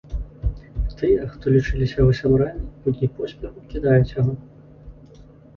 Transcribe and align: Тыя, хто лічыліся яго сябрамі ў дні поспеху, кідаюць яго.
Тыя, 1.01 1.27
хто 1.33 1.45
лічыліся 1.55 1.95
яго 2.01 2.15
сябрамі 2.21 2.63
ў 2.63 2.87
дні 2.97 3.07
поспеху, 3.19 3.59
кідаюць 3.75 4.15
яго. 4.19 4.33